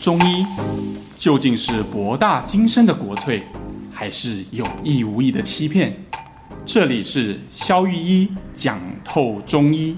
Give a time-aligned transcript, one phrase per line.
[0.00, 0.46] 中医
[1.16, 3.42] 究竟是博大精深的国粹，
[3.92, 5.92] 还是有意无意的欺骗？
[6.64, 9.96] 这里是肖玉一讲透中医。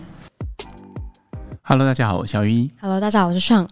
[1.63, 2.71] Hello，大家好，我是萧御医。
[2.81, 3.69] Hello，大家好，我是尚。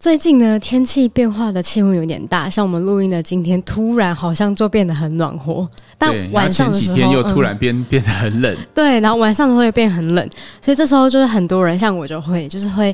[0.00, 8.56] 最近呢，天气变化的气温有点大，像我们录音的今天，突然好像就变得很暖和，但晚上的时候几天又突然变、嗯、变得很冷。
[8.74, 10.28] 对，然后晚上的时候又变很冷，
[10.60, 12.92] 所以这时候就是很多人，像我就会就是会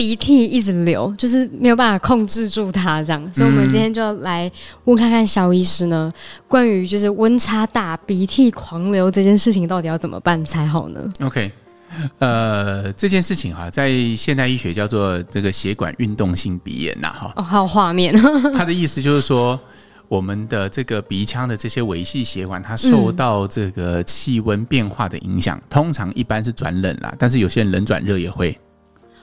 [0.00, 3.22] 鼻涕一直流，就是没有办法控制住它这样。
[3.34, 4.50] 所以，我们今天就来
[4.84, 6.10] 问看看萧医师呢，
[6.48, 11.52] 关于就是温差大鼻涕狂流这件事情，到底要怎么办才好呢？OK。
[12.18, 17.32] 呃，这件事情哈，在现代医学叫做这个血管运动性鼻炎呐，哈。
[17.36, 18.14] 哦，还有画面。
[18.56, 19.60] 他的意思就是说，
[20.08, 28.58] 我们的这个鼻腔的这些维系血管，它受到这个气温变化的影响，嗯、通常一般是转冷啦，但是有些人冷转热也会。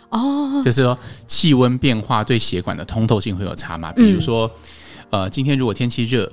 [0.10, 0.62] 哦。
[0.64, 0.98] 就是说，
[1.28, 3.92] 气温变化对血管的通透性会有差嘛？
[3.94, 4.50] 比如说，
[5.12, 6.30] 嗯、呃，今天如果天气热，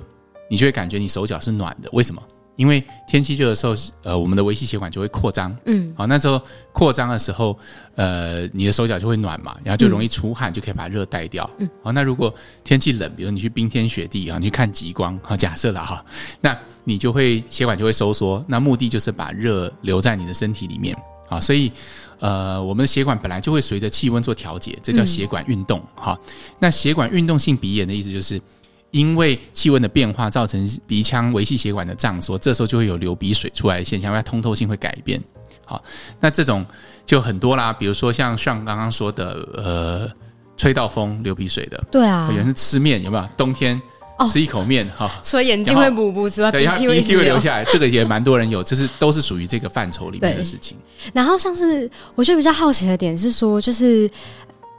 [0.49, 2.21] 你就会感觉你手脚是暖的，为什么？
[2.55, 7.57] 因为天气热的时候，呃，我们的维系血管就会扩张，嗯，好，那时候扩张的时候，
[7.95, 16.05] 呃，你的手脚就会暖嘛，然后就容易出汗，就可以把热带掉，嗯，好，那如果天气冷，比如你去冰天雪地啊，你去看极光，好，假设了哈，
[16.39, 20.95] 那你就会血管就会收缩，那目的就是把热留在你的身体里面，
[21.27, 21.69] 啊，所以，
[22.19, 26.19] 呃，我们的血管本来就会随着气温做调节，这叫血管运动，哈，
[26.59, 28.41] 那血管运动性鼻炎的意思就是。
[28.91, 35.21] 因为气温的变化造成鼻腔维系血管的胀缩，这时候就会有流鼻水出来的现象，因通透性会改变。
[35.65, 35.83] 好，
[36.21, 36.65] 那这种
[37.05, 40.09] 就很多啦，比如说像像刚刚说的，呃，
[40.55, 43.29] 吹到风流鼻水的，对啊，有人是吃面，有没有？
[43.35, 43.81] 冬天
[44.31, 46.65] 吃一口面，哈、哦，所以眼睛会补补，之外鼻
[47.01, 50.77] 涕会流下来，这个也蛮多人有，这是都是属于这个范畴里面的事情。
[51.13, 54.09] 然后像是我就比较好奇的点是说，就是。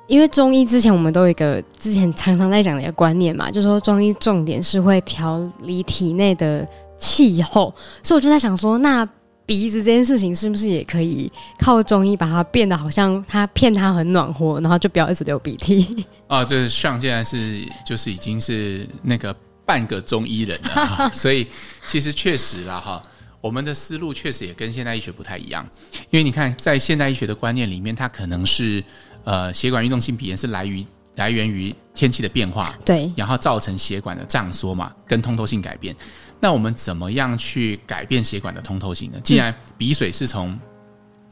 [0.08, 6.64] 因为中医之前我们都有一个之前常常在讲的一个观念嘛，就是说中医重点是会调理体内的
[6.96, 9.04] 气候，所以我就在想说，那
[9.46, 16.04] 鼻子这件事情是不是也可以靠中医把它变得好像它骗它很暖和，然后就不要一直流鼻涕？
[16.28, 19.34] 啊，这上现在是就是已经是那个
[19.64, 21.46] 半个中医人了， 所以
[21.86, 23.02] 其实确实啦哈，
[23.40, 25.66] 我们的思路确实也跟现代医学不太一样，
[26.10, 28.84] 因为你看在现代医学的观念里面，它可能是。
[29.28, 30.86] 呃，血管运动性鼻炎是来于
[31.16, 35.94] 来源于天气的变化，对，然后造成血管的胀缩嘛，跟通透性改变。
[36.40, 39.18] 那我们怎么样去改变血管的通透性呢？
[39.24, 40.60] 既然鼻水是从、嗯、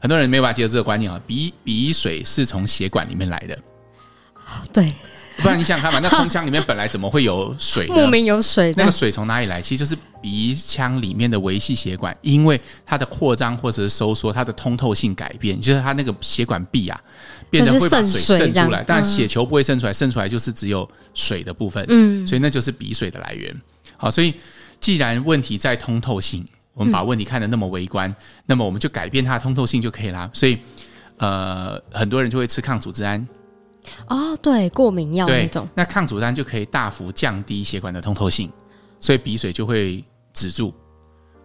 [0.01, 3.59] 很多人没有办法接受这个观念啊，鼻鼻水是从血管里面来的，
[4.73, 4.91] 对。
[5.37, 7.95] 不然你想想看嘛，那空腔里面本来怎么会有水呢？
[7.95, 9.61] 莫名有水，那个水从哪里来？
[9.61, 16.99] 其实就是鼻腔里面的维系血管，因为它的扩张或者是收缩，它的通透性改变，就是它那个血管壁啊，
[17.49, 18.83] 变得会把水渗出来。
[18.87, 21.85] 但血球不会渗出来，渗出来就是只有水的部分。
[21.89, 23.53] 嗯，所以那就是鼻水的来源。
[23.97, 24.33] 好，所以
[24.79, 28.13] 既然问题在通透性，我们把问题看得那么微观，
[28.45, 30.29] 那么我们就改变它的通透性就可以啦。
[30.33, 30.57] 所以，
[31.17, 33.27] 呃，很多人就会吃抗组织胺。
[34.07, 38.51] 哦，对，过敏药那种，那抗组胺就可以大幅降低血管的通透性，
[38.99, 40.03] 所以鼻水就会
[40.33, 40.73] 止住。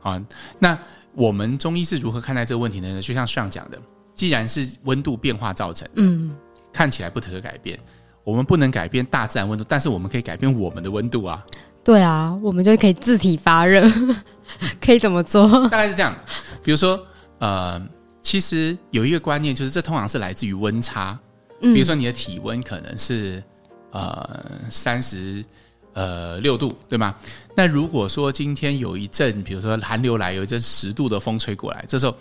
[0.03, 0.21] 啊，
[0.59, 0.79] 那
[1.15, 3.03] 我们中医是如何看待这个问题呢？
[3.03, 3.79] 就像上讲的，
[4.15, 6.35] 既然是温度变化造成，嗯，
[6.73, 7.79] 看起来不可改变，
[8.25, 11.45] 我们不能改变大自然温度，但是我们可以改变我们的温度啊。
[11.85, 13.87] 对啊，我们就可以自体发热，
[14.81, 15.47] 可以怎么做？
[15.69, 16.15] 大概是这样，
[16.63, 16.99] 比如说，
[17.39, 17.81] 呃，
[18.23, 21.19] 其实有一个观念，就是这通常是来自于温差。
[21.61, 23.43] 比如说你的体温可能是
[23.91, 25.45] 呃三十
[25.93, 27.15] 呃六度，对吗？
[27.57, 32.17] 那如果说今天有一阵，比如说寒流来，有一阵十度的风吹过来，这时候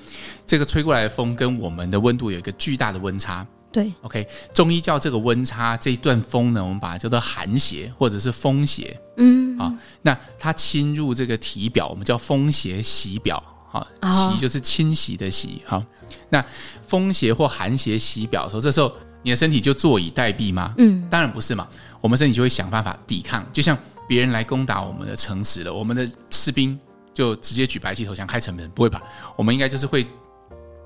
[0.46, 3.48] 这个吹过来的风跟我们的温度有一个巨大的温差。
[3.72, 9.00] 对，OK，中医叫这个温差这一段风呢，我们把它叫做寒邪或者是风邪。
[9.18, 13.42] 嗯，啊，那它侵入这个体表，我们叫风邪袭表。
[13.72, 15.62] 啊，袭就是侵袭的袭。
[15.64, 15.84] 好，
[16.30, 16.44] 那
[16.82, 18.92] 风邪或寒邪袭表的时候，这时候。
[19.22, 20.74] 你的身体就坐以待毙吗？
[20.78, 21.68] 嗯，当然不是嘛。
[22.02, 23.78] 我们身体就会想办法抵抗，就像
[24.08, 26.80] 别人来攻打我们的城池了，我们的士兵
[27.14, 29.02] 就直接举白旗投降开城门，不会吧？
[29.36, 30.08] 我们应该就是会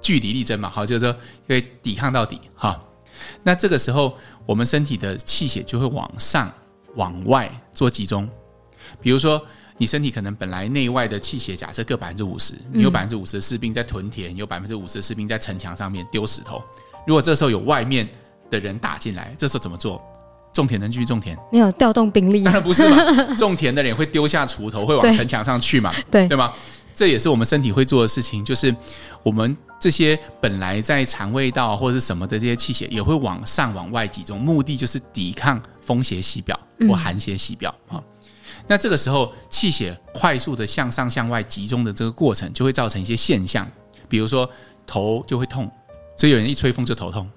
[0.01, 0.69] 据理力争嘛。
[0.69, 1.15] 好，就是说
[1.47, 2.39] 会抵抗到底。
[2.55, 2.83] 哈，
[3.43, 6.51] 那这个时候我们身体的气血就会往上
[6.95, 8.27] 往外做集中。
[8.99, 9.39] 比如说，
[9.77, 16.61] 你身体可能本来内外的气血假设各百分之五十，你有百分之五十的士兵在屯田，有百分之五十的士兵在城墙上面丢石头。
[17.05, 18.07] 如果这时候有外面
[18.53, 19.99] 的人打进来，这时候怎么做？
[20.53, 21.35] 种田能继续种田？
[21.51, 22.43] 没有调动兵力？
[22.43, 22.97] 当然不是嘛。
[23.35, 25.91] 种田的人会丢下锄头，会往城墙上去嘛？
[26.11, 26.53] 对对吗？
[26.93, 28.73] 这也是我们身体会做的事情，就是
[29.23, 37.97] 我们这些本来在肠胃道或者是什么的这些气血也会往上往外集中，目的就是抵抗风邪袭表或寒邪袭表啊。
[37.97, 38.03] 嗯、
[38.67, 43.67] 那这个时候气血快速的向上向外集中的这个过程，就会造成一些现象，
[44.07, 44.47] 比如说
[44.85, 45.67] 头就会痛，
[46.15, 47.27] 所以有人一吹风就头痛。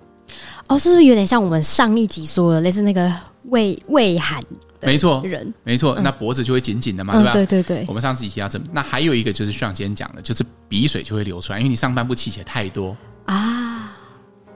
[0.69, 3.13] 哦，是不是有点像我们上一集说的，类似那个
[3.45, 4.43] 胃胃寒？
[4.83, 7.33] 没错，人没错，那脖子就会紧紧的嘛，对吧？
[7.33, 7.85] 对对对。
[7.89, 13.97] 我们上次提到这，那还有一个就是像今天讲的，就是鼻水就会流出来，因为你上半部气血太多啊。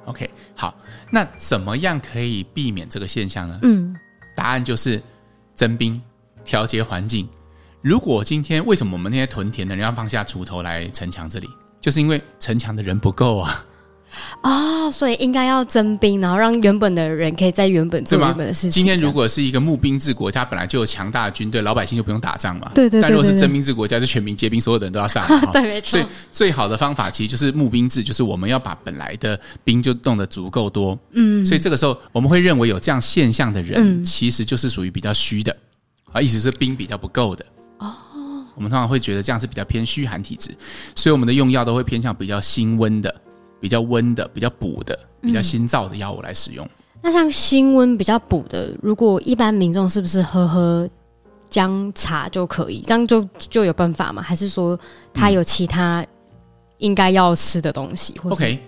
[0.05, 0.77] OK，好，
[1.11, 3.59] 那怎么样可以避免这个现象呢？
[3.63, 3.97] 嗯，
[4.37, 5.03] 答案就是
[5.55, 6.01] 增冰，
[6.45, 7.29] 调节环境。
[7.81, 11.49] 如果今天为什么我们那些屯田的人要放下锄头来城墙这里，
[11.81, 13.65] 就是因为城墙的人不够啊。
[14.43, 18.71] 哦，所以应该要征兵，然后让原本的人可以在原本做原本的事情。
[18.71, 22.71] 今天如果是一个募兵制国家，本来就有强大的军队，老百姓就不用打仗嘛。
[22.75, 23.03] 对对对，对。
[23.03, 25.25] 但如果是征兵制国家，就全民皆兵，所有的人都要上。
[25.53, 25.91] 对，没错。
[25.91, 30.99] 所以最好的方法其实就是募兵制，就是我们要把本来的兵就弄得足够多。
[31.13, 31.45] 嗯。
[31.45, 35.57] 所以这个时候我们会认为有这样现象的人，嗯、其实就是属于比较虚的
[36.13, 37.45] 啊，意思是兵比较不够的。
[37.79, 37.95] 哦。
[38.57, 40.51] 我们通常会觉得这样是比较偏虚寒体质，
[40.95, 43.15] 所以我们的用药都会偏向比较辛温的。
[43.61, 46.65] 比较温的、比较补的、比较辛燥的药物来使用。
[46.67, 46.71] 嗯、
[47.03, 50.89] 那像辛温比较补的，如果一般民众是不是喝喝
[51.51, 52.81] 姜茶就可以？
[52.81, 54.23] 这样就就有办法吗？
[54.23, 54.79] 还是说
[55.13, 56.05] 他有其他
[56.79, 58.15] 应该要吃的东西？
[58.25, 58.59] 嗯、OK，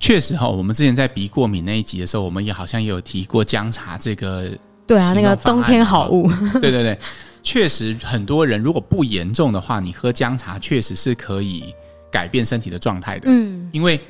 [0.00, 4.50] 确实哈，我们之前在鼻过敏那一集的时候，我们也好像也有提过姜茶这个。
[4.86, 6.28] 对啊，那个冬天好物。
[6.60, 6.98] 对对对，
[7.42, 11.74] 确实很多人如果不严重的话，你喝姜茶确实是可以
[12.10, 13.26] 改变身体的状态的。
[13.28, 14.00] 嗯，因为。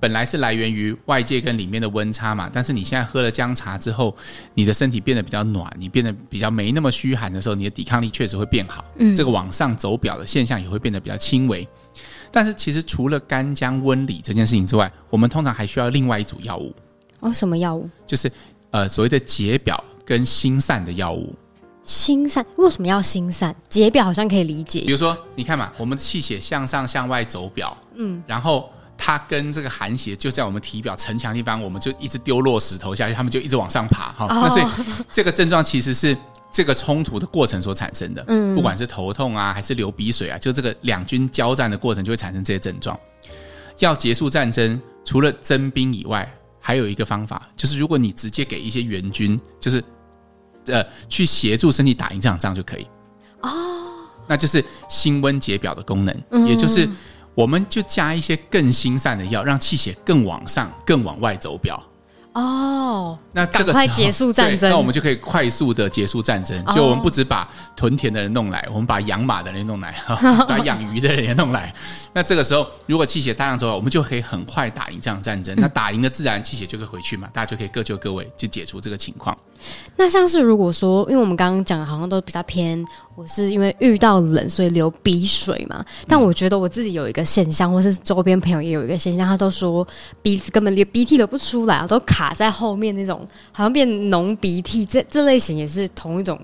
[0.00, 4.16] 本来是来源于外界跟里面的温差嘛，但是你现在喝了姜茶之后，
[4.54, 8.84] 你的身体变得比较暖，你变得比较没那么虚寒的时候，你的抵抗力确实会变好。
[8.98, 11.66] 嗯，这个往上走表的现象也会变得比较轻微。
[12.30, 16.72] 但是其实除了干姜温里这件事情之外，我们通常还需要另外一组药物。
[17.20, 17.88] 哦，什么药物？
[18.06, 18.30] 就是
[18.70, 21.34] 呃所谓的解表跟心散的药物。
[21.82, 22.46] 心散？
[22.56, 23.56] 为什么要心散？
[23.68, 24.82] 解表好像可以理解。
[24.82, 28.70] 比如说，你看嘛，我们气血向上向外走表，嗯，然后。
[28.98, 34.26] 它跟这个寒邪就在我们体表城墙地方，我们就一直丢落石头下去，他们就一直往上爬哈。
[34.28, 34.66] 那所以
[35.10, 36.14] 这个症状其实是
[36.52, 38.22] 这个冲突的过程所产生的。
[38.26, 42.98] 嗯，不管是头痛啊，还是流鼻水啊，就这个两军交战的过程就会产生这些症状。
[43.78, 49.82] 要结束战争，除了征兵以外，还有一个方法，就是如果你直接给一些援军，就是
[50.66, 52.86] 呃去协助身体打赢这场仗就可以。
[53.42, 53.94] 哦，
[54.26, 56.86] 那就是辛温解表的功能，也就是。
[57.38, 61.80] 我们就加一些更心散的药，让气血更往上、更往外走表。
[62.32, 66.64] 哦，那这个时候赶快结束战争，那我们就可以快速的结束战争。
[66.74, 69.94] 就我们不止把屯田的人弄来，我们把养马的人弄来，
[70.48, 71.72] 把养鱼的人也弄来。
[72.12, 75.54] 那这个时候，如果气血大量走，我们就可以很快打赢这场战争。
[75.58, 79.36] 那打赢了，自然气血就可以回去嘛，大家就可以各就各位，就解除这个情况。
[79.96, 82.84] 那像是如果说，因为我们刚刚讲的好像都比较偏，
[83.18, 85.84] 我是因为遇到冷所以流鼻水嘛。
[86.06, 89.84] 但我觉得我自己有一个现象，或是周边朋友也有一个现象，他都说
[90.22, 94.86] 鼻子根本连鼻涕流不出来，啊都卡在后面那种，好像变浓鼻涕。
[94.86, 96.40] 这这类型也是同一种，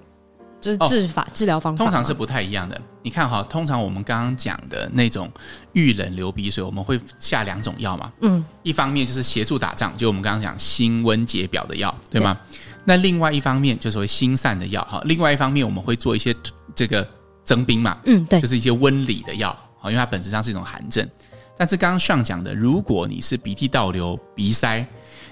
[0.61, 2.81] 就是治法、哦、治疗方法，通常是不太一样的。
[3.03, 5.31] 你看哈，通常我们刚刚讲的那种
[5.75, 8.13] 遇冷流鼻水，我们会下两种药嘛。
[8.23, 12.37] 嗯，一方面就是协助打仗，就我们刚刚讲辛温解表的药，对吗？
[12.49, 16.35] 对那另外一方面就是为心散的药哈，另外一方面我们会做一些
[16.75, 17.07] 这个
[17.45, 21.09] 增冰嘛，嗯，对，就是一些温里的药，因为它本质上是一种寒症。
[21.57, 24.85] 但是刚刚上讲的，如果你是鼻涕倒流、鼻塞，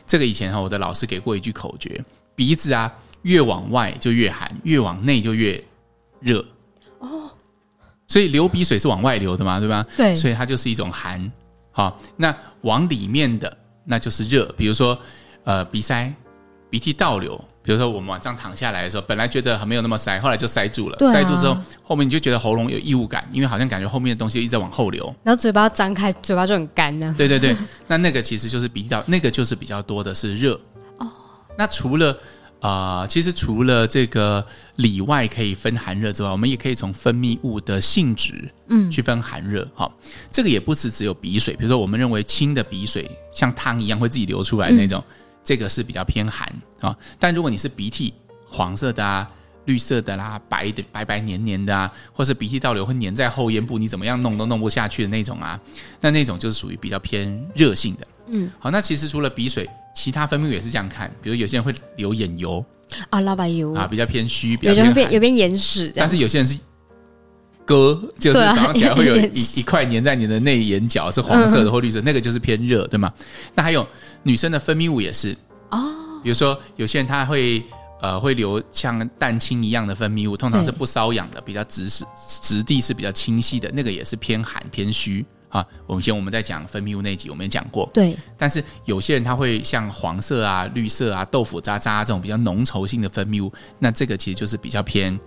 [0.06, 2.04] 这个以前哈我的老师给过一句口诀：
[2.36, 5.62] 鼻子啊越往外就越寒，越往内就越
[6.20, 6.44] 热。
[7.00, 7.30] 哦，
[8.06, 9.84] 所以流鼻水是往外流的嘛，对吧？
[9.96, 11.30] 对，所以它就是一种寒。
[11.72, 14.96] 好，那往里面的那就是热，比如说
[15.44, 16.12] 呃鼻塞。
[16.72, 20.96] 鼻涕倒流，比如说我们晚上躺下来的时候，本来觉得还没有那么塞，后来就塞住了。
[21.06, 25.14] 啊、塞住之后，后面你就觉得喉咙有异物感，因为好像感觉后面的东西一直在往后流。
[25.22, 27.14] 然后嘴巴张开，嘴巴就很干呢。
[27.18, 27.54] 对对对，
[27.86, 30.58] 那那个其实就是鼻涕倒，那个就是比较多的是热。
[30.96, 31.06] 哦，
[31.58, 32.18] 那除了
[32.60, 34.42] 啊、呃，其实除了这个
[34.76, 39.68] 里外可以分寒热之外，我们也可以从分泌物的性质，嗯，去分寒热。
[39.74, 45.04] 好、嗯，这个也不是只有鼻水，比如说我们认为清的鼻水像汤一样会自己流出来那种。
[45.06, 46.46] 嗯这个是比较偏寒
[46.80, 48.14] 啊，但如果你是鼻涕
[48.46, 49.28] 黄色的啊、
[49.64, 55.58] 绿色的啦、白的白白黏黏的啊，或是鼻涕倒流会粘在后咽部，你怎么样弄都弄不下去的那种啊，
[56.00, 58.06] 那那种就是属于比较偏热性的。
[58.28, 62.64] 嗯，好，那其实除了鼻水，其他分泌物也是这样看，比如有些人会流眼油。
[63.10, 63.72] 啊、老白油。
[63.74, 66.58] 啊，比较偏虚，比较偏有边有边眼屎，但是有些人是
[67.64, 73.12] 割，就是早上起来会有一 一块粘在你的内眼角，是黄色的或绿色，那个就是偏热，对吗？
[73.54, 73.86] 那还有
[74.22, 75.36] 女生的分泌物也是
[75.70, 77.62] 哦，比如说有些人他会
[78.00, 82.04] 呃会流像蛋清一样的分泌物，通常是不瘙痒的，比较质是
[82.40, 85.66] 质地是比较清晰的，那个也是偏寒偏虚啊。
[85.86, 88.16] 我们先我们在讲分泌物那集我们也讲过，对。
[88.36, 95.18] 但是有些人他会像黄色啊、绿色啊、豆腐渣渣这种比较浓稠性的分泌物，那这个其实就是比较偏。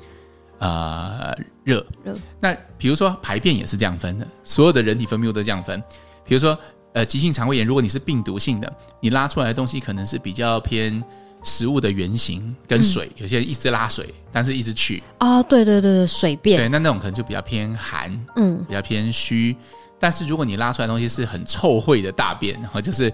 [0.58, 2.16] 呃，热热。
[2.40, 5.84] 那比如说排便也是这样分的，所有的人体分泌物都这样分。
[6.24, 6.58] 比如说，
[6.96, 11.04] 呃，急性肠胃炎，如果你是病毒性的，你拉出来的东西可能是比较偏
[11.44, 13.08] 食物的原型跟水。
[13.18, 15.04] 嗯、有些人一直拉水，但是一直去。
[15.20, 16.58] 哦，对对对对，水便。
[16.58, 19.56] 对，那那种可能就比较偏寒，嗯，比较偏虚。
[20.00, 23.14] 但是如果你拉出来的东西是很臭秽的大便，然后就是。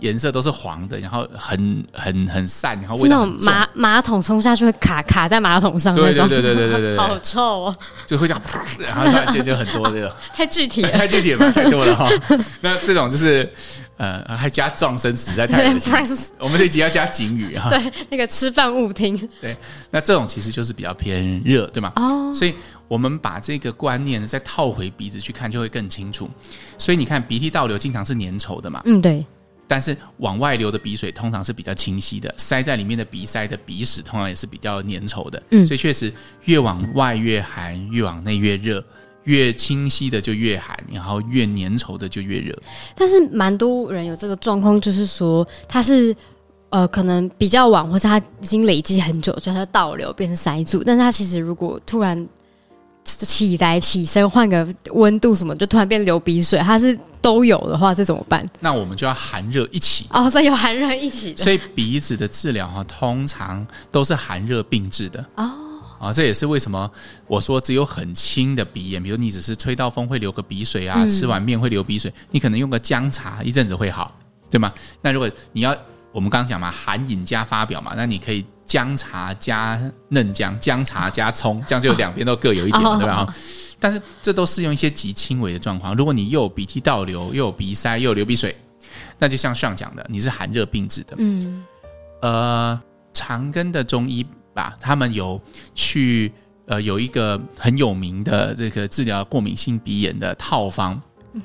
[0.00, 3.24] 颜色都是黄的，然后很很很散，然后味道。
[3.24, 8.42] 是那种马马桶冲下去会卡卡在马桶上那种，对对对对对对对，好臭哦，就会这样，
[8.78, 12.08] 然后突然间就很多这个， 太具体了，太具体了，太多了哈。
[12.60, 13.48] 那这种就是
[13.96, 15.92] 呃，还加撞声词，实在太恶心。
[16.38, 17.70] 我们这集要加警语哈。
[17.70, 19.16] 对，那个吃饭勿听。
[19.40, 19.56] 对，
[19.90, 21.92] 那这种其实就是比较偏热，对吗？
[21.96, 22.52] 哦，所以
[22.88, 26.28] 我们把这个观念再套回鼻子去看，就会更清楚。
[26.76, 28.82] 所以你看，鼻涕倒流经常是粘稠的嘛？
[28.84, 29.24] 嗯，对。
[29.66, 35.42] 但是往外流的鼻水通常是比较清晰的，塞在里面的鼻塞的鼻屎通常也是比较粘稠的。
[35.50, 36.12] 嗯，所以确实
[36.44, 38.84] 越往外越寒，越往内越热，
[39.24, 42.54] 越清晰的就越寒，然后越粘稠的就越热。
[42.94, 46.14] 但是蛮多人有这个状况，就是说他是
[46.68, 50.84] 呃可能比较晚，或是他已经累积很久，所以他倒流变成塞住。
[50.84, 52.28] 但是他其实如果突然
[53.02, 56.98] 起来起身换个温度什么，就突然变流鼻水，他是。
[57.24, 58.46] 都有的话，这怎么办？
[58.60, 61.42] 那我们就要寒热一起哦，所以有寒热一起的。
[61.42, 65.50] 所以鼻子的治疗哈，通常都是寒热并治的哦。
[65.98, 66.90] 啊，这也是为什么
[67.26, 74.14] 我说只有很轻的鼻炎，比如你只是吹到风会流个鼻水啊，嗯、吃碗面会流鼻水，你可能用个姜茶一阵子会好，
[74.50, 74.70] 对吗？
[75.00, 75.74] 那如果你要
[76.12, 83.24] 我们刚刚讲嘛，寒饮加发表嘛，那你可以姜茶加嫩姜，姜茶加葱，这样就两边都各有一点，哦、对吧？
[83.26, 83.34] 哦
[83.84, 85.94] 但是这都适用一些极轻微的状况。
[85.94, 88.56] 如果你又有鼻涕倒流，又有鼻塞，又有流鼻水，
[89.18, 91.14] 那就像上讲的，你是寒热病治的。
[91.18, 91.62] 嗯，
[92.22, 92.80] 呃，
[93.12, 94.24] 长庚的中医
[94.54, 95.38] 吧，他们有
[95.74, 96.32] 去
[96.64, 100.98] 呃有一个很有名的这个治疗过敏性鼻炎的套方。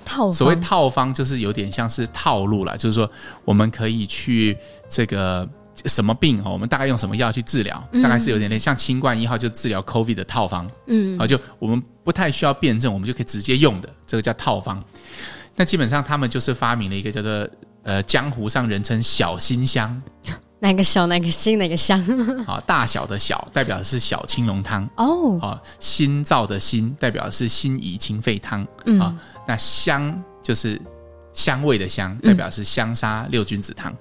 [0.05, 3.11] 套，所谓套方就是有点像是套路了，就是说
[3.43, 5.45] 我们可以去这个。
[5.85, 6.51] 什么病哦？
[6.51, 7.81] 我们大概用什么药去治疗？
[8.03, 14.83] 大概是有点点像清冠一号就治疗 COVID 的套方，嗯，啊，就我们不太需要辩证，我们就可以直接用的，这个叫套方。
[15.55, 17.47] 那基本上他们就是发明了一个叫做
[17.83, 20.01] 呃，江湖上人称小辛香，
[20.59, 21.99] 哪个小哪个辛哪个香？
[22.45, 29.15] 啊，大小的小代表的是小青龙汤哦，啊，心脏的心代表的是辛怡清肺汤，嗯，啊，
[29.47, 30.79] 那香就是
[31.33, 33.93] 香味的香，代表是香砂六君子汤。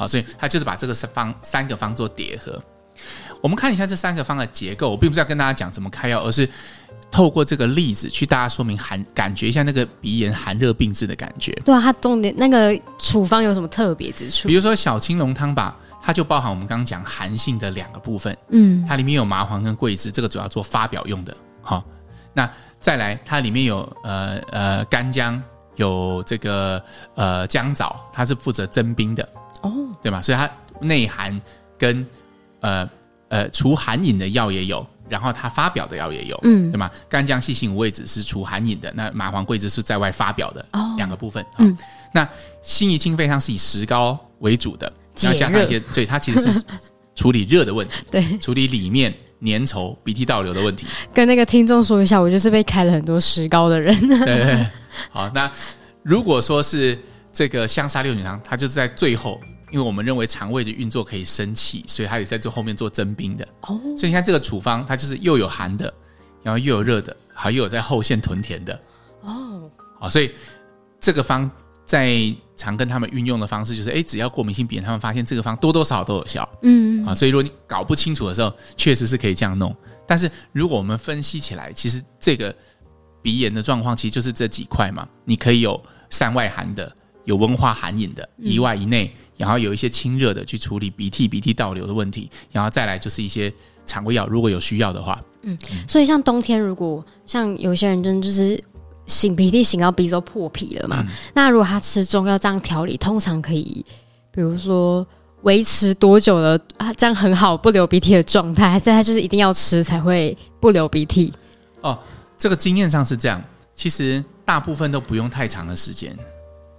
[0.00, 2.58] 好，所以他就是把这个方三个方做叠合。
[3.42, 6.48] 我们看一下这三个方的结构，我并不是要跟大家讲怎么开药，而是
[7.10, 11.52] 透过这个例子去大家说明寒，感觉一下那个鼻炎寒热并治的感觉。
[11.66, 14.48] 对啊，它重点那个处方有什么特别之处？
[14.48, 18.34] 比如说小青龙汤吧，它就包含我们刚刚讲寒性的两个部分。
[18.48, 21.36] 嗯，它里面有麻黄跟桂枝，这个主要做发表用的。
[21.60, 21.84] 好，
[22.32, 25.42] 那再来，它里面有呃呃干姜，
[25.76, 26.82] 有这个
[27.16, 29.28] 呃姜枣，它是负责增冰的。
[29.62, 30.22] 哦，对吗？
[30.22, 30.50] 所以它
[30.80, 31.40] 内寒
[31.78, 32.06] 跟
[32.60, 32.88] 呃
[33.28, 36.90] 呃除寒饮的药也有，然后它发表的药也有，嗯，对吗？
[37.08, 41.44] 干姜细辛五味子是除寒饮的，那麻黄桂枝是在外发表的，哦，两个部分。
[41.58, 41.76] 嗯，
[42.12, 42.26] 那
[42.62, 44.90] 辛夷清肺汤是以石膏为主的，
[45.20, 46.62] 然后加上一些，所以它其实是
[47.14, 49.14] 处理热的问题，对，处理里面
[49.44, 50.86] 粘稠、鼻涕倒流的问题。
[51.12, 53.94] 跟那个听众说一下，我就是被开了很多石膏的人。
[54.08, 54.66] 对，对，对，
[55.10, 55.50] 好，那
[56.02, 56.98] 如果说是。
[57.32, 63.46] 这个香砂六君子汤，它就是在最后，因为我们认为肠胃的运作可以生气，所以它也在最后面做增冰的。
[63.62, 65.92] 哦，所以你看这个处方，它就是又有寒的，
[66.42, 68.80] 然后又有热的，还又有在后线屯田的。
[69.22, 70.32] 哦，好，所以
[71.00, 71.48] 这个方
[71.84, 76.48] 在常跟他们运用的方式就是，哎，只要过敏性鼻炎，他们发现这个方多多少少都有效。
[76.62, 79.74] 嗯，啊，所以如果你搞不清楚的时候，确实是可以这样弄。
[80.06, 82.54] 但是如果我们分析起来，其实这个
[83.22, 86.96] 鼻炎的状况其实就是这几块嘛，你可以有散外寒的。
[87.24, 93.52] 有温化寒饮的，一外一内，然后有一些清热的去处理鼻涕、鼻涕倒流的问题，然后再来就是一些
[93.86, 95.20] 肠胃药，如果有需要的话。
[95.42, 95.56] 嗯，
[95.88, 98.62] 所以像冬天，如果像有些人真的就是
[99.06, 103.84] 擤鼻涕擤到鼻子都破皮了嘛，嗯、那如果他吃中药这样调理，通常可以，
[104.30, 105.06] 比如说
[105.42, 106.92] 维持多久的啊？
[106.94, 111.32] 这样很好不流鼻涕的状态，还是他就是一定要吃才会不流鼻涕？
[111.80, 111.98] 哦。
[112.38, 113.42] 这个经验上是这样，
[113.74, 116.16] 其实大部分都不用太长的时间。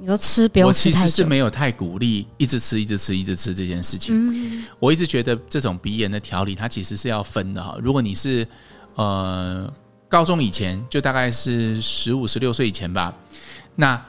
[0.01, 4.15] 你说吃不用吃太久，我其实是没有太鼓励一直吃、一直吃、一直吃这件事情。
[4.15, 7.77] 嗯，我一直觉得这种鼻炎的调理，它其实是要分的哈。
[7.79, 8.45] 如果你是
[8.95, 9.71] 呃
[10.09, 13.15] 高中以前，就大概是十五、十六岁以前吧，
[13.75, 14.03] 那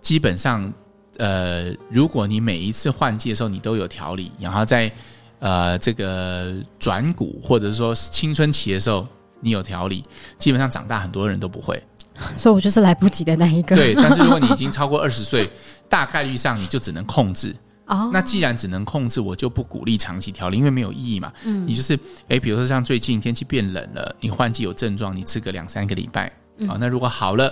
[0.00, 0.72] 基本上
[1.18, 4.92] 呃，如果你每一次换季的时候你都有调理，然后在
[5.38, 9.06] 呃这个转骨或者是说青春期的时候
[9.40, 10.02] 你有调理，
[10.36, 11.80] 基本上长大很多人都不会。
[12.36, 13.76] 所以我就是来不及的那一个。
[13.76, 15.50] 对，但是如果你已经超过二十岁，
[15.88, 17.54] 大概率上你就只能控制。
[17.86, 21.32] 哦，那既然只能控制，我就不鼓励长期调理，因为没有意义嘛。
[21.44, 21.98] 嗯，你就是，
[22.28, 26.26] 哎，比如说像最近天气变冷了，你换季有症状，你吃个两三个礼拜，
[26.68, 27.50] 啊，那如果好了，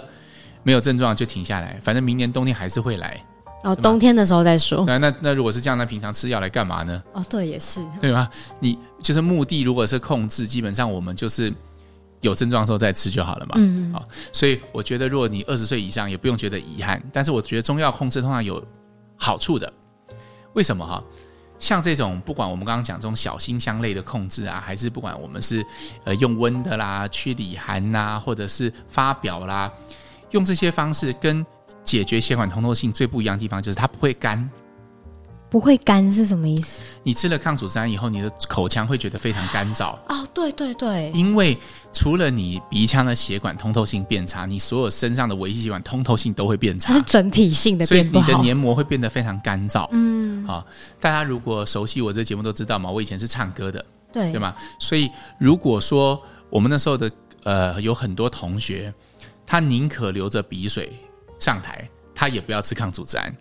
[0.62, 3.18] 没有症状就停下来，反正明年冬天还是会来。
[3.64, 4.84] 哦，冬天的时候再说。
[4.86, 7.02] 那那那如果是这样，那平常吃药来干嘛呢？
[7.14, 8.28] 哦，对，也是，对吧？
[8.60, 11.50] 你就是目的，如果是控制，基本上我们就是。
[12.20, 13.54] 有症状的时候再吃就好了嘛。
[13.56, 17.02] 嗯，好，所以我觉得，如果你二十岁以上，也不用觉得遗憾。
[17.12, 18.64] 但是我觉得中药控制通常有
[19.16, 19.72] 好处的。
[20.54, 21.02] 为什么哈？
[21.58, 25.64] 像这种不管我们刚刚讲这种小辛香类的控制啊，还是不管我们是
[26.04, 29.72] 呃用温的啦、驱里寒呐，或者是发表啦，
[30.32, 31.44] 用这些方式跟
[31.82, 34.48] 解决血管通透性最不一样的地方，就是它不会干。
[35.48, 36.80] 不会干是什么意思？
[37.02, 39.96] 你吃了抗组织胺以后，你的口腔会觉得非常干燥。
[40.08, 41.56] 哦，对对对，因为
[41.92, 49.88] 除了你鼻腔的血管通透性变差，你所有身上的微细血管通透性都会变差，它是整体性的变所以你的黏膜会变得非常干燥。
[49.92, 50.66] 嗯，好、哦，
[51.00, 54.54] 大家如果熟悉我这节目都知道嘛，我以前是唱歌的，对对吗？
[54.80, 57.10] 所以如果说我们那时候的
[57.44, 58.92] 呃有很多同学，
[59.46, 60.92] 他宁可流着鼻水
[61.38, 63.34] 上台，他也不要吃抗组织胺。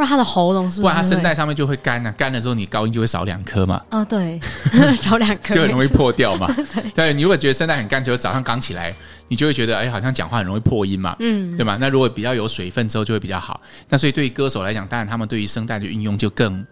[0.00, 0.80] 不然他的喉咙是不是？
[0.80, 3.82] 不然他声带上面就会干啊，干了之后你高音就会少两颗嘛。
[3.90, 4.40] 哦，对，
[5.02, 6.50] 少两颗就很容易破掉嘛。
[6.94, 8.94] 对，你如果觉得声带很干，就早上刚起来，
[9.28, 11.14] 你就会觉得哎，好像讲话很容易破音嘛。
[11.20, 11.76] 嗯，对吧？
[11.78, 13.60] 那如果比较有水分之后，就会比较好。
[13.90, 16.64] 那所以对于歌手来讲，当然他们对于声带的运用就更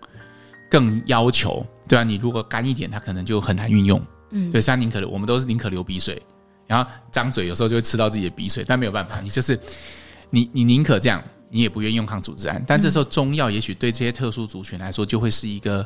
[0.70, 4.02] 更要求，对啊，你如果干一点，他可能就很难运用。
[4.30, 6.22] 嗯，对，像宁可我们都是宁可流鼻水，
[6.66, 9.60] 然后张嘴有时候就会吃到自己的鼻水，但没有办法，你就是
[10.30, 11.22] 你你宁可这样。
[11.50, 15.84] 你也不愿意用抗组织胺，但这时候中药也许对这些特殊族群来说就会是一个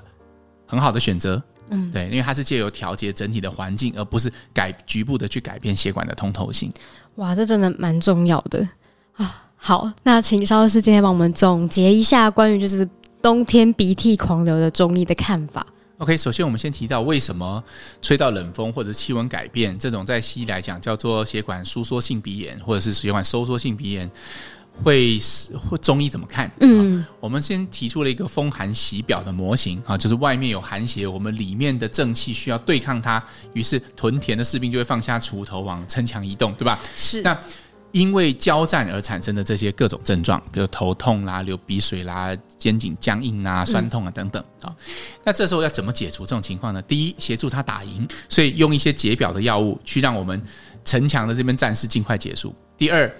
[0.66, 1.42] 很好的选择。
[1.70, 6.70] 嗯，对，因为它是借由调节整体的环境，而不是改局部的去改变血管的通透性。
[7.14, 8.68] 哇，这真的蛮重要的
[9.14, 9.48] 啊！
[9.56, 12.86] 好，那请萧医师今天帮我们总结一下关于就是
[13.22, 15.64] 冬天鼻涕狂流的中医的看法。
[15.98, 17.62] OK，首先我们先提到为什么
[18.02, 24.10] 吹到冷风或者气温改变这种在西医来讲叫做血管收缩性鼻炎，或者是血管收缩性鼻炎。
[24.82, 26.50] 会是会中医怎么看？
[26.60, 36.80] 嗯，我们先提出了一个风寒袭表的模型啊，就是外面有寒邪，我们里面的正气需要对抗它，于是屯田的士兵就会放下锄头往城墙移动，对吧？
[36.96, 37.20] 是。
[37.22, 37.38] 那
[37.92, 44.74] 因为交战而产生的这些各种症状，比如头痛啦、流鼻水啦、肩颈僵硬啊、酸痛啊等等啊，
[45.22, 46.80] 那这时候要怎么解除这种情况呢？
[46.82, 50.42] 第一，协助他打赢，所以用一些解表的药物去让我们
[50.82, 52.54] 城墙的这边战事尽快结束。
[52.76, 53.14] 第二。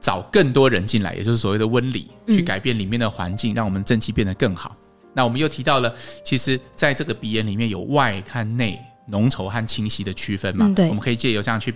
[0.00, 4.76] 找更多人进来，也就是所谓的温理，去改变里面的环境，让我们正气变得更好。
[5.14, 5.92] 那我们又提到了，
[6.24, 10.70] 其实在这个鼻炎里面有外看内、浓稠和清晰的区分嘛？
[10.76, 11.74] 对，我们可以借由这样去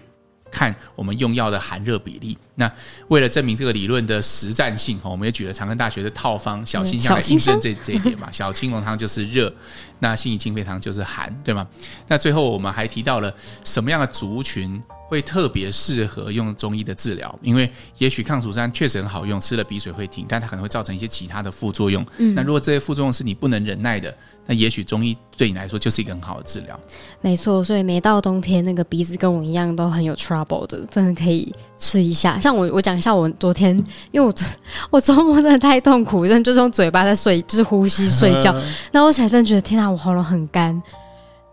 [0.50, 2.38] 看我们用药的寒热比例。
[2.54, 2.70] 那
[3.08, 8.30] 为了证明这个理论的实战性，哈，我们也举了长庚大学的套方小青香来印证这这一点嘛。
[8.32, 9.52] 小青龙汤就是热，
[9.98, 11.66] 那辛夷清肺汤就是寒，对吗？
[12.06, 14.80] 那最后我们还提到了什么样的族群？
[15.12, 22.02] 会特别适合用中医的治疗，因为也许抗组织胺确实很好用，吃了鼻水会停，但它可能会造成一些其他的副作用。
[22.16, 24.14] 嗯，那如果这些副作用是你不能忍耐的，
[24.46, 26.80] 那也许中医对你来说就是一个很好的治疗。
[27.20, 32.40] 没错，所以每到冬天，那个鼻子跟我一样都很有 trouble 的，真的可以吃一下。
[32.40, 33.76] 像我，我讲一下我昨天，
[34.12, 34.32] 因为我
[34.88, 38.58] 我周末真的太痛苦，真的就是用嘴巴在睡，就是呼吸睡觉。
[38.92, 40.82] 那我起来真的觉得，天啊，我喉咙很干。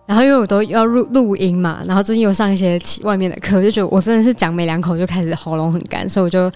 [0.09, 6.51] 然后因为我都要录录音嘛，然后最近又上一些外面的课，就觉得我真的是讲没两口就开始喉咙很干，所以我就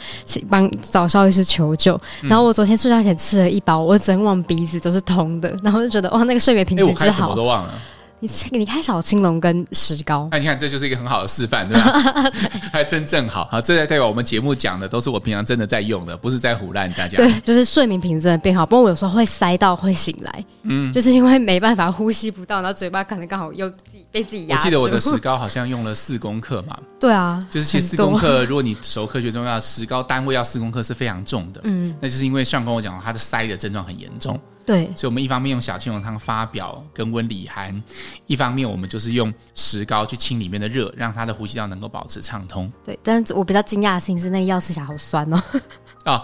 [0.50, 1.96] 帮找邵医师求救。
[2.24, 7.28] 然后我昨天睡觉前吃了一包，我整晚鼻子都是通的，然后就觉得哇，那个睡眠品质真好。
[7.28, 7.76] 哎，我都忘了。
[8.24, 12.32] 你你开小青龙跟石膏，那你看这就是一个很好的示范，对吧？
[12.72, 17.18] 还真正好，好，这代表我们节目讲的都是我平常真的在用的，不是在唬烂大家。
[17.18, 24.56] 对，就是睡眠品质的变好，不过我有时候会塞到会醒来，嗯，就是因为没办法呼吸不到，然后嘴巴可能刚好又自己被自己压。
[24.56, 34.40] 我记得我的石膏好像用了四公克嘛， 对啊，就是其实四公克，如果你熟科学中药，石膏单位要四公克是非常重的，嗯，那就是因为上跟我讲他的塞的症状很严重。
[34.66, 37.82] 对，所以我们一方面用小青龙汤发表跟温里寒，
[38.28, 42.72] 一方面我们就是用石膏去清里面的热，让他的呼吸道能够保持畅通。
[42.84, 45.42] 对，但是我比较惊讶的是，是那个药吃起来好酸哦。
[46.06, 46.22] 哦，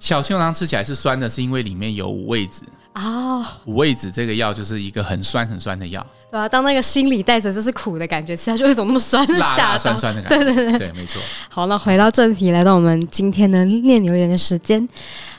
[0.00, 2.62] 小青龙汤吃起来是酸的，是因为里面有五味子。
[2.94, 6.04] 哦，五味子这个药就是一个很酸很酸的药。
[6.32, 9.24] 对啊，当那个心里带着这是苦的感觉，吃下去会怎么那么酸？
[9.38, 10.44] 辣辣酸酸的感觉。
[10.44, 11.22] 对对对，对，没错。
[11.48, 14.86] 好，那回到正题，来到我们今天的念留言的时间。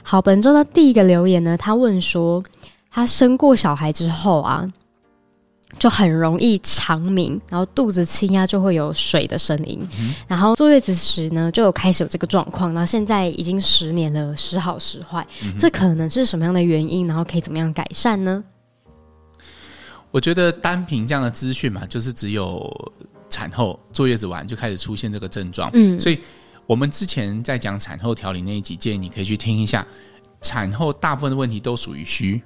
[0.10, 2.44] 好，本周的第一个留言呢，他问说，
[2.90, 4.68] 他生过小孩之后啊，
[5.78, 17.06] 就很容易长鸣，然后肚子轻压就会有水的声音，嗯、然后坐月子时呢，就有开始有这个状况，然后现在已经十年了，时好时坏，嗯、这可能是什么样的原因？
[17.06, 18.44] 然后可以怎么样改善呢？
[20.10, 22.92] 我觉得单凭这样的资讯嘛，就是只有
[23.30, 26.18] 产后坐月子完就开始出现这个症状，嗯，所以。
[26.70, 29.84] 我们之前在讲产后调理那一集，建议你可以去听一下。
[30.40, 32.40] 产后大部分的问题都属于虚，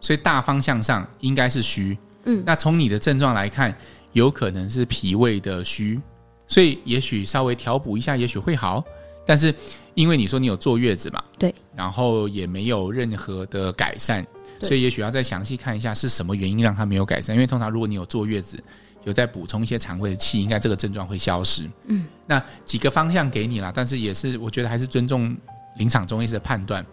[0.00, 1.98] 所以大方向上应该是虚。
[2.22, 3.76] 嗯，那从你的症状来看，
[4.12, 6.00] 有可能是脾胃的虚，
[6.46, 8.84] 所以也许稍微调补一下，也许会好。
[9.26, 9.52] 但是
[9.94, 14.24] 因为你说你有坐月子嘛，对，然后也没有任何的改善，
[14.62, 17.34] 所以也许要再详细看一下是什么原因让它没有改善。
[17.34, 18.62] 因为通常如果你有坐月子，
[19.08, 21.68] 有在补充一些肠胃的气，应该这个症状会消失。
[21.86, 25.34] 嗯，那几个方向给你了，但是也是我觉得还是尊重
[25.78, 26.84] 临场中医师的判断。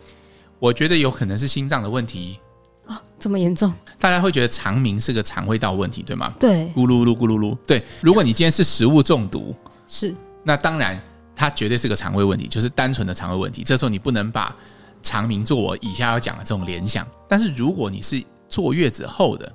[0.58, 2.40] 我觉得有可能是心脏的问题
[2.88, 3.72] 啊，这么严重？
[4.00, 6.34] 大家会觉得肠鸣是个肠胃道问题，对吗？
[6.40, 7.54] 对，咕噜噜咕噜噜。
[7.68, 9.54] 对，如果你今天是食物中毒，
[9.86, 10.98] 是，那当然
[11.36, 13.62] 它绝对是个肠胃问题，就是单纯的肠胃问题。
[13.62, 14.56] 这时候你不能把
[15.04, 17.06] 肠鸣做我以下要讲的这种联想。
[17.28, 19.54] 但是如果你是坐月子后的，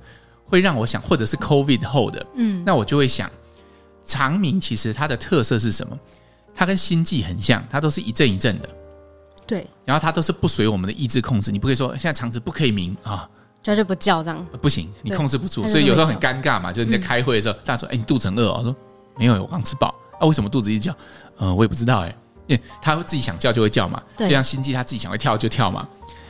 [0.51, 3.31] 会让我想，或者是 COVID 后的，嗯，那我就会想，
[4.05, 5.99] 肠鸣其实它的特色是什么？
[6.55, 8.69] 它跟心悸很像，它都是一阵一阵的，
[9.47, 11.53] 对，然后它都是不随我们的意志控制。
[11.53, 13.27] 你不可以说现在肠子不可以鸣啊，
[13.63, 16.73] 就就不叫这样，不行，你控制不住，所以有时候很尴尬嘛。
[16.73, 18.77] 就是你在开会的时候，大家说：“哎，你肚子很饿哦？”我说
[19.17, 20.97] ：“没有，我刚吃饱。”啊，为什么肚子一直叫？
[21.39, 25.87] 嗯，我也不知道哎，因为他会自己想叫就会叫嘛，就像心悸，他自己想会跳就跳嘛。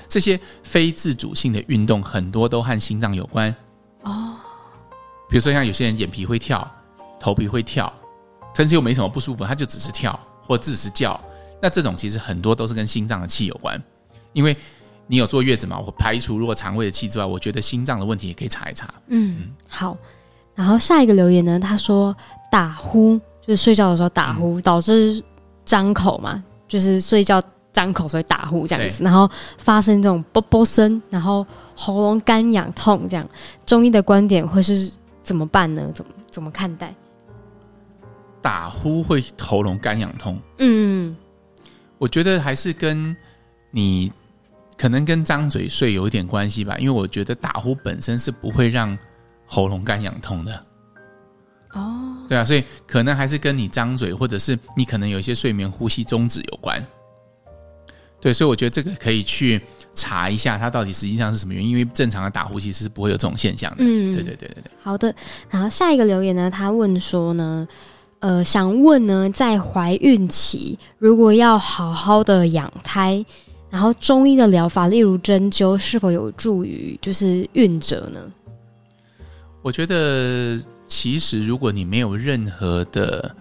[0.09, 3.55] 这些非自主性的运动很多都和心脏有关。
[4.03, 4.37] 哦，
[5.29, 6.69] 比如说像有些人眼皮会跳，
[7.19, 7.93] 头皮会跳，
[8.55, 11.21] 但是又没什么不舒服，他就只是跳或只是叫。
[11.63, 13.81] 那这种其实很多都是跟心脏的气有关。
[14.33, 14.57] 因为
[15.07, 18.93] 你有坐月子嘛，我排除如果肠胃的气之外，我觉得心脏的问题也可以查一查。
[19.09, 19.97] 嗯，好。
[20.55, 22.15] 然后下一个留言呢，他说
[22.51, 25.23] 打呼就是睡觉的时候打呼，嗯、导致
[25.65, 31.47] 张口嘛，就是睡觉张口所以打呼这样子，然后发生这种啵啵声，然后。
[31.83, 33.27] 喉咙干痒痛，这样
[33.65, 35.91] 中医的观点会是怎么办呢？
[35.95, 36.95] 怎么怎么看待？
[38.43, 40.39] 打呼会喉咙干痒痛？
[40.59, 41.17] 嗯，
[41.97, 43.17] 我觉得还是跟
[43.71, 44.13] 你
[44.77, 48.99] 可能跟张嘴睡有一点关系吧，因为我觉得打呼本身是不会让
[49.47, 50.67] 喉咙干痒痛的。
[51.73, 56.87] 哦，对啊，所以可能还是跟你张嘴，或者是你可能有一些睡眠呼吸中止有关。
[58.21, 59.61] 对，所以我觉得这个可以去。
[59.93, 63.79] 查一下它到底实际上是什么原因，因为正常的打呼其实是不会有这种现象的。
[63.81, 64.71] 嗯，对对对对对。
[64.81, 65.13] 好的，
[65.51, 67.67] 然后下一个留言呢，他问说呢，
[68.21, 73.23] 呃，想问呢，在怀孕期如果要好好的养胎，
[73.69, 78.21] 然后中医的疗法，例如针灸，是否有助于就是孕者呢？
[79.61, 83.35] 我觉得其实如果你没有任何的。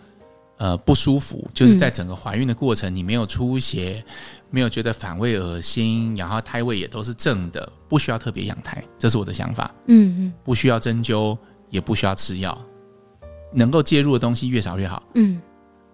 [0.60, 4.04] 呃，不舒服，就是在整个怀孕的过程，嗯、你没有出血，
[4.50, 9.74] 没有觉得反胃、恶心，然后胎位也都是正的，不需要特别养胎，这是我的想法。
[9.88, 11.38] 嗯嗯，不需要针灸，
[11.70, 12.62] 也不需要吃药，
[13.54, 15.02] 能够介入的东西越少越好。
[15.16, 15.42] 嗯，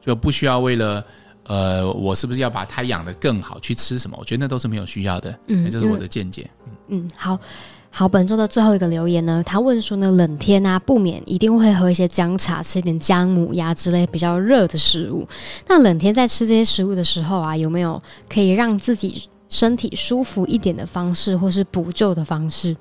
[0.01, 1.06] 就不需要为了
[1.43, 4.17] 呃，我是不是要把胎养得更好去吃什么？
[4.19, 5.39] 我觉得那都是没有需要的。
[5.45, 6.49] 嗯，这是我的见解。
[6.65, 7.39] 嗯嗯，好。
[7.97, 15.25] 好，本周的最后一个留言呢，他问说呢，冷天啊，不免一定会喝一些姜茶，吃一点姜母鸭之类比较热的食物。
[15.65, 22.75] 那冷天在吃这些食物的时候啊，有没有可以让自己身体舒服一点的方式，或是补救的方式？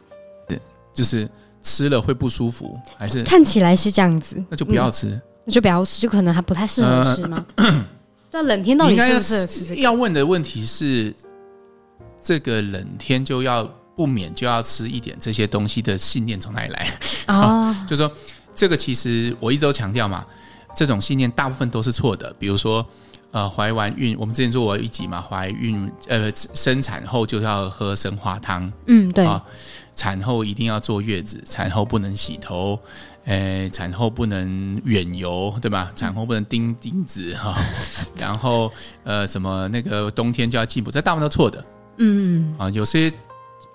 [0.49, 0.61] 对，
[0.93, 1.31] 就是
[1.63, 7.47] 吃了会不舒服，还是看起来是这样子，那就不要吃，嗯、那就不要吃，就可能还不太适合吃吗？
[7.55, 7.87] 呃、
[8.33, 9.81] 对，冷天到底适不适合吃、这个？
[9.81, 11.15] 要问的问题是，
[12.21, 13.71] 这个冷天就要。
[13.97, 16.89] 不免就要吃一点这些东西的信念从哪里来？
[17.27, 17.77] 啊，oh.
[17.89, 18.11] 就是说
[18.55, 20.25] 这个其实我一直都强调嘛，
[20.77, 22.33] 这种信念大部分都是错的。
[22.39, 22.85] 比如说，
[23.31, 29.43] 呃，怀完孕，我们之前做过一集嘛，怀孕呃生产后就要喝生化汤，嗯，对啊，
[29.95, 32.79] 产后一定要坐月子，产后不能洗头，
[33.25, 35.91] 呃，产后不能远游，对吧？
[35.97, 37.57] 产后不能钉钉子哈，
[38.19, 38.73] 然后
[39.05, 41.65] 呃什么那个冬天就要进补，这大部分都错的，
[41.99, 43.13] 嗯啊，有些。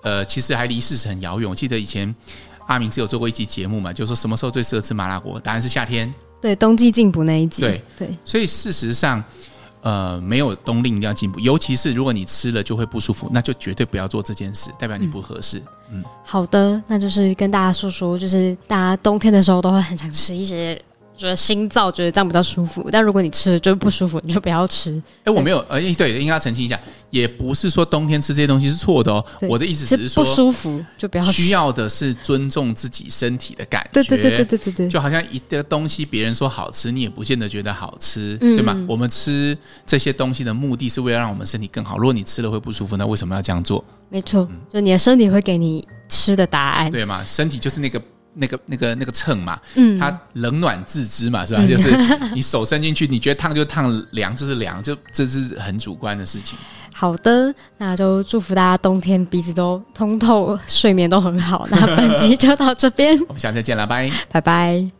[0.02, 1.48] 呃，其实还离事实很遥远。
[1.48, 2.14] 我记得以前
[2.66, 5.38] 阿明是有做过一集节目嘛，就是说什么时候最适合吃麻辣锅？
[5.40, 6.12] 答案是夏天。
[6.40, 7.62] 对，冬季进补那一集。
[7.62, 9.22] 对对，所以事实上。
[9.82, 15.56] 呃，没有冬令一定要进补，尤其是如果你吃了就会不舒服，那就绝对不要做这件事，代表你不合适。
[15.90, 20.78] 嗯，嗯好的，那就是跟大家说说，就是大家冬天的时候都会很想吃一些。
[21.20, 22.88] 觉得心燥，觉得这样比较舒服。
[22.90, 24.96] 但如果你吃了就不舒服，你就不要吃。
[25.18, 26.80] 哎、欸，我没有，呃，对，应该要澄清一下，
[27.10, 29.22] 也不是说冬天吃这些东西是错的哦。
[29.42, 31.32] 我的意思只是说，不舒服就不要吃。
[31.32, 34.02] 需要的是尊重自己身体的感觉。
[34.02, 34.88] 对对对对对对对。
[34.88, 38.74] 就好像一个东西，别人说好吃，你也不见得觉得好吃，嗯、对吗？
[38.88, 41.98] 我们吃这些东西的目的是为了让我们身体更好。
[41.98, 43.84] 如果你吃了会不舒服，那为什么要这样做？
[44.08, 47.22] 没错，嗯、就你的身体会给你吃的答案，对吗？
[47.26, 48.00] 身体就是那个。
[48.34, 51.60] 那个、那个、那个秤嘛，嗯，它冷暖自知嘛，是吧？
[51.62, 51.90] 嗯、就是
[52.34, 56.58] 你手伸进去，你觉得烫就烫，凉就是凉，就这是很主观的事情。
[56.94, 61.66] 好的，那就祝福大家冬天鼻子都通透，睡眠都很好。
[61.70, 64.99] 那本集就到这边， 我们下次再见了，拜拜拜。